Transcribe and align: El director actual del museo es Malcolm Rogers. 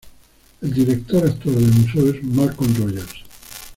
El 0.61 0.73
director 0.73 1.23
actual 1.27 1.57
del 1.57 1.73
museo 1.73 2.09
es 2.11 2.23
Malcolm 2.23 2.73
Rogers. 2.75 3.13